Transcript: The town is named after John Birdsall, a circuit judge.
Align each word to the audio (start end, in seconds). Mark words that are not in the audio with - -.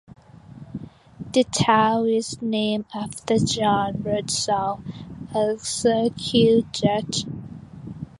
The 1.31 1.43
town 1.43 2.07
is 2.07 2.41
named 2.41 2.85
after 2.91 3.37
John 3.37 3.99
Birdsall, 4.01 4.81
a 5.35 5.59
circuit 5.59 6.71
judge. 6.71 7.25